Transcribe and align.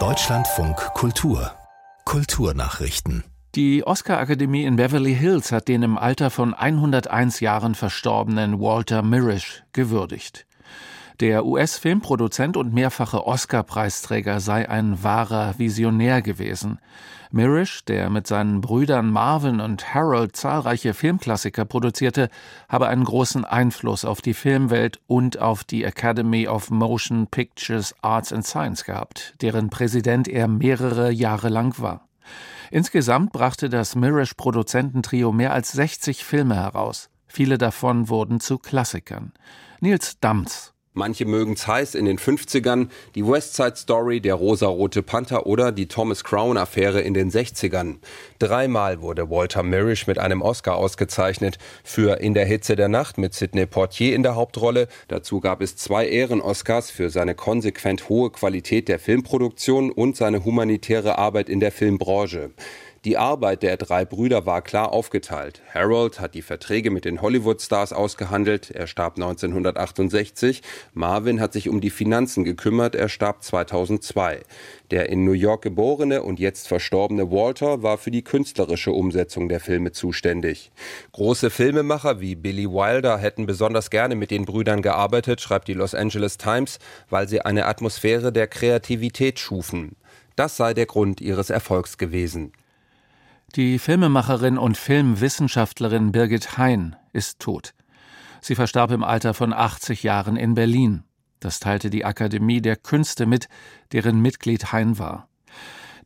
Deutschlandfunk 0.00 0.76
Kultur 0.94 1.52
Kulturnachrichten 2.04 3.22
die 3.54 3.86
Oscar-Akademie 3.86 4.64
in 4.64 4.74
Beverly 4.74 5.14
Hills 5.14 5.52
hat 5.52 5.68
den 5.68 5.84
im 5.84 5.96
Alter 5.96 6.30
von 6.30 6.54
101 6.54 7.38
Jahren 7.38 7.76
verstorbenen 7.76 8.58
Walter 8.58 9.02
Mirisch 9.02 9.62
gewürdigt. 9.72 10.44
Der 11.20 11.46
US-Filmproduzent 11.46 12.56
und 12.56 12.74
mehrfache 12.74 13.24
Oscar-Preisträger 13.24 14.40
sei 14.40 14.68
ein 14.68 15.04
wahrer 15.04 15.56
Visionär 15.58 16.22
gewesen. 16.22 16.80
Mirisch, 17.30 17.84
der 17.84 18.10
mit 18.10 18.26
seinen 18.26 18.60
Brüdern 18.60 19.12
Marvin 19.12 19.60
und 19.60 19.94
Harold 19.94 20.34
zahlreiche 20.34 20.92
Filmklassiker 20.92 21.64
produzierte, 21.66 22.30
habe 22.68 22.88
einen 22.88 23.04
großen 23.04 23.44
Einfluss 23.44 24.04
auf 24.04 24.22
die 24.22 24.34
Filmwelt 24.34 24.98
und 25.06 25.38
auf 25.38 25.62
die 25.62 25.84
Academy 25.84 26.48
of 26.48 26.70
Motion 26.70 27.28
Pictures 27.28 27.94
Arts 28.02 28.32
and 28.32 28.44
Science 28.44 28.82
gehabt, 28.82 29.34
deren 29.40 29.70
Präsident 29.70 30.26
er 30.26 30.48
mehrere 30.48 31.12
Jahre 31.12 31.48
lang 31.48 31.78
war. 31.78 32.08
Insgesamt 32.72 33.32
brachte 33.32 33.68
das 33.68 33.94
Mirisch-Produzententrio 33.94 35.30
mehr 35.30 35.52
als 35.52 35.70
60 35.72 36.24
Filme 36.24 36.56
heraus. 36.56 37.08
Viele 37.28 37.56
davon 37.56 38.08
wurden 38.08 38.40
zu 38.40 38.58
Klassikern. 38.58 39.32
Nils 39.80 40.18
Dams 40.18 40.73
Manche 40.96 41.24
mögen's 41.24 41.66
heiß 41.66 41.96
in 41.96 42.04
den 42.04 42.20
50ern, 42.20 42.88
die 43.16 43.26
West 43.26 43.56
Side 43.56 43.74
Story, 43.74 44.20
der 44.20 44.34
rosarote 44.34 45.02
Panther 45.02 45.44
oder 45.44 45.72
die 45.72 45.88
Thomas 45.88 46.22
Crown 46.22 46.56
Affäre 46.56 47.00
in 47.00 47.14
den 47.14 47.32
60ern. 47.32 47.96
Dreimal 48.38 49.00
wurde 49.00 49.28
Walter 49.28 49.64
Mirisch 49.64 50.06
mit 50.06 50.20
einem 50.20 50.40
Oscar 50.40 50.76
ausgezeichnet. 50.76 51.58
Für 51.82 52.20
In 52.20 52.32
der 52.32 52.46
Hitze 52.46 52.76
der 52.76 52.86
Nacht 52.86 53.18
mit 53.18 53.34
Sidney 53.34 53.66
Portier 53.66 54.14
in 54.14 54.22
der 54.22 54.36
Hauptrolle. 54.36 54.86
Dazu 55.08 55.40
gab 55.40 55.62
es 55.62 55.74
zwei 55.74 56.06
Ehren-Oscars 56.06 56.92
für 56.92 57.10
seine 57.10 57.34
konsequent 57.34 58.08
hohe 58.08 58.30
Qualität 58.30 58.86
der 58.86 59.00
Filmproduktion 59.00 59.90
und 59.90 60.16
seine 60.16 60.44
humanitäre 60.44 61.18
Arbeit 61.18 61.48
in 61.48 61.58
der 61.58 61.72
Filmbranche. 61.72 62.52
Die 63.04 63.18
Arbeit 63.18 63.62
der 63.62 63.76
drei 63.76 64.06
Brüder 64.06 64.46
war 64.46 64.62
klar 64.62 64.90
aufgeteilt. 64.90 65.60
Harold 65.74 66.20
hat 66.20 66.34
die 66.34 66.40
Verträge 66.40 66.90
mit 66.90 67.04
den 67.04 67.20
Hollywood-Stars 67.20 67.92
ausgehandelt. 67.92 68.70
Er 68.70 68.86
starb 68.86 69.16
1968. 69.16 70.62
Marvin 70.94 71.38
hat 71.38 71.52
sich 71.52 71.68
um 71.68 71.82
die 71.82 71.90
Finanzen 71.90 72.44
gekümmert. 72.44 72.94
Er 72.94 73.10
starb 73.10 73.42
2002. 73.42 74.40
Der 74.90 75.10
in 75.10 75.22
New 75.22 75.32
York 75.32 75.60
geborene 75.60 76.22
und 76.22 76.40
jetzt 76.40 76.66
verstorbene 76.66 77.30
Walter 77.30 77.82
war 77.82 77.98
für 77.98 78.10
die 78.10 78.24
künstlerische 78.24 78.92
Umsetzung 78.92 79.50
der 79.50 79.60
Filme 79.60 79.92
zuständig. 79.92 80.72
Große 81.12 81.50
Filmemacher 81.50 82.20
wie 82.20 82.36
Billy 82.36 82.70
Wilder 82.70 83.18
hätten 83.18 83.44
besonders 83.44 83.90
gerne 83.90 84.14
mit 84.14 84.30
den 84.30 84.46
Brüdern 84.46 84.80
gearbeitet, 84.80 85.42
schreibt 85.42 85.68
die 85.68 85.74
Los 85.74 85.94
Angeles 85.94 86.38
Times, 86.38 86.78
weil 87.10 87.28
sie 87.28 87.42
eine 87.42 87.66
Atmosphäre 87.66 88.32
der 88.32 88.46
Kreativität 88.46 89.38
schufen. 89.38 89.94
Das 90.36 90.56
sei 90.56 90.72
der 90.72 90.86
Grund 90.86 91.20
ihres 91.20 91.50
Erfolgs 91.50 91.98
gewesen. 91.98 92.52
Die 93.56 93.78
Filmemacherin 93.78 94.58
und 94.58 94.76
Filmwissenschaftlerin 94.76 96.10
Birgit 96.10 96.58
Hein 96.58 96.96
ist 97.12 97.38
tot. 97.38 97.72
Sie 98.40 98.56
verstarb 98.56 98.90
im 98.90 99.04
Alter 99.04 99.32
von 99.32 99.52
80 99.52 100.02
Jahren 100.02 100.34
in 100.34 100.54
Berlin. 100.54 101.04
Das 101.38 101.60
teilte 101.60 101.88
die 101.88 102.04
Akademie 102.04 102.60
der 102.60 102.74
Künste 102.74 103.26
mit, 103.26 103.48
deren 103.92 104.20
Mitglied 104.20 104.72
Hein 104.72 104.98
war. 104.98 105.28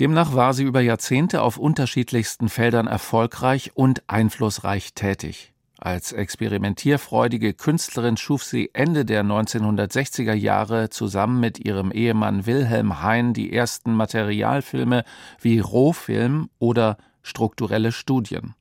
Demnach 0.00 0.34
war 0.34 0.54
sie 0.54 0.64
über 0.64 0.80
Jahrzehnte 0.80 1.40
auf 1.40 1.56
unterschiedlichsten 1.56 2.48
Feldern 2.48 2.88
erfolgreich 2.88 3.70
und 3.74 4.02
einflussreich 4.08 4.94
tätig. 4.94 5.52
Als 5.78 6.10
experimentierfreudige 6.10 7.54
Künstlerin 7.54 8.16
schuf 8.16 8.42
sie 8.42 8.70
Ende 8.72 9.04
der 9.04 9.22
1960er 9.22 10.34
Jahre 10.34 10.90
zusammen 10.90 11.38
mit 11.38 11.64
ihrem 11.64 11.92
Ehemann 11.92 12.44
Wilhelm 12.46 13.02
Hein 13.02 13.34
die 13.34 13.52
ersten 13.52 13.94
Materialfilme 13.94 15.04
wie 15.40 15.60
Rohfilm 15.60 16.50
oder 16.58 16.96
strukturelle 17.26 17.92
Studien. 17.92 18.54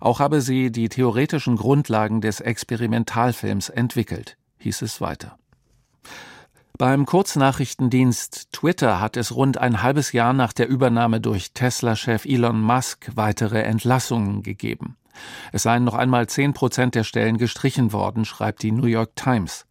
Auch 0.00 0.20
habe 0.20 0.40
sie 0.40 0.70
die 0.72 0.88
theoretischen 0.88 1.56
Grundlagen 1.56 2.20
des 2.20 2.40
Experimentalfilms 2.40 3.68
entwickelt, 3.68 4.36
hieß 4.58 4.82
es 4.82 5.00
weiter. 5.00 5.36
Beim 6.78 7.04
Kurznachrichtendienst 7.04 8.52
Twitter 8.52 9.00
hat 9.00 9.18
es 9.18 9.36
rund 9.36 9.58
ein 9.58 9.82
halbes 9.82 10.12
Jahr 10.12 10.32
nach 10.32 10.54
der 10.54 10.66
Übernahme 10.66 11.20
durch 11.20 11.52
Tesla-Chef 11.52 12.24
Elon 12.24 12.58
Musk 12.58 13.10
weitere 13.14 13.60
Entlassungen 13.60 14.42
gegeben. 14.42 14.96
Es 15.52 15.64
seien 15.64 15.84
noch 15.84 15.92
einmal 15.94 16.26
zehn 16.28 16.54
Prozent 16.54 16.94
der 16.94 17.04
Stellen 17.04 17.36
gestrichen 17.36 17.92
worden, 17.92 18.24
schreibt 18.24 18.62
die 18.62 18.72
New 18.72 18.86
York 18.86 19.14
Times. 19.14 19.66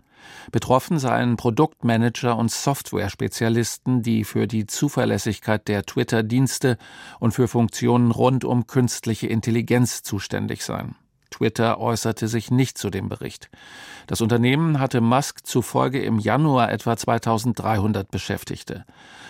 Betroffen 0.52 1.00
seien 1.00 1.38
Produktmanager 1.38 2.38
und 2.38 2.52
Software-Spezialisten, 2.52 4.02
die 4.02 4.24
für 4.24 4.48
die 4.48 4.66
Zuverlässigkeit 4.66 5.68
der 5.68 5.84
Twitter-Dienste 5.84 6.78
und 7.20 7.34
für 7.34 7.48
Funktionen 7.48 8.12
rund 8.12 8.46
um 8.46 8.68
künstliche 8.68 9.28
Intelligenz 9.28 10.04
zuständig 10.04 10.64
seien. 10.64 10.96
Twitter 11.30 11.80
äußerte 11.80 12.28
sich 12.28 12.52
nicht 12.52 12.78
zu 12.78 12.90
dem 12.90 13.10
Bericht. 13.10 13.50
Das 14.08 14.22
Unternehmen 14.22 14.80
hatte 14.80 15.02
Musk 15.02 15.46
zufolge 15.46 16.02
im 16.02 16.20
Januar 16.20 16.72
etwa 16.72 16.98
2300 16.98 18.10
Beschäftigte. 18.10 18.86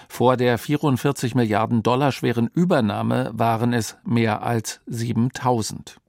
Vor 0.07 0.37
der 0.37 0.57
44 0.57 1.35
Milliarden 1.35 1.83
Dollar 1.83 2.11
schweren 2.11 2.47
Übernahme 2.47 3.31
waren 3.33 3.73
es 3.73 3.97
mehr 4.03 4.43
als 4.43 4.81
7000. 4.87 5.99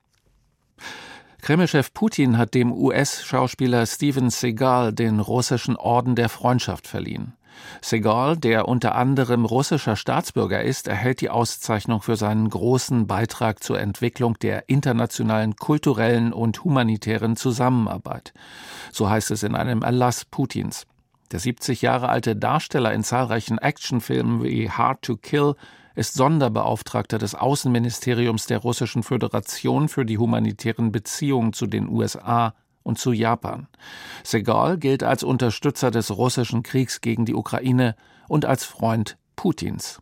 Kremlchef 1.42 1.92
Putin 1.94 2.36
hat 2.38 2.54
dem 2.54 2.72
US-Schauspieler 2.72 3.86
Steven 3.86 4.30
Seagal 4.30 4.92
den 4.92 5.20
russischen 5.20 5.76
Orden 5.76 6.14
der 6.14 6.28
Freundschaft 6.28 6.86
verliehen. 6.86 7.34
Seagal, 7.80 8.36
der 8.36 8.68
unter 8.68 8.94
anderem 8.94 9.44
russischer 9.44 9.96
Staatsbürger 9.96 10.62
ist, 10.62 10.88
erhält 10.88 11.20
die 11.20 11.30
Auszeichnung 11.30 12.02
für 12.02 12.16
seinen 12.16 12.48
großen 12.48 13.06
Beitrag 13.06 13.62
zur 13.62 13.80
Entwicklung 13.80 14.38
der 14.38 14.68
internationalen 14.68 15.56
kulturellen 15.56 16.32
und 16.32 16.64
humanitären 16.64 17.36
Zusammenarbeit. 17.36 18.32
So 18.92 19.08
heißt 19.08 19.30
es 19.30 19.42
in 19.42 19.54
einem 19.54 19.82
Erlass 19.82 20.24
Putins. 20.24 20.86
Der 21.32 21.38
70 21.38 21.82
Jahre 21.82 22.08
alte 22.08 22.34
Darsteller 22.34 22.92
in 22.92 23.04
zahlreichen 23.04 23.58
Actionfilmen 23.58 24.42
wie 24.42 24.70
Hard 24.70 25.02
to 25.02 25.16
Kill 25.16 25.54
ist 26.00 26.14
Sonderbeauftragter 26.14 27.18
des 27.18 27.34
Außenministeriums 27.34 28.46
der 28.46 28.56
Russischen 28.56 29.02
Föderation 29.02 29.90
für 29.90 30.06
die 30.06 30.16
humanitären 30.16 30.92
Beziehungen 30.92 31.52
zu 31.52 31.66
den 31.66 31.90
USA 31.90 32.54
und 32.82 32.98
zu 32.98 33.12
Japan. 33.12 33.68
Segal 34.24 34.78
gilt 34.78 35.02
als 35.02 35.22
Unterstützer 35.22 35.90
des 35.90 36.10
russischen 36.16 36.62
Kriegs 36.62 37.02
gegen 37.02 37.26
die 37.26 37.34
Ukraine 37.34 37.96
und 38.28 38.46
als 38.46 38.64
Freund 38.64 39.18
Putins. 39.36 40.00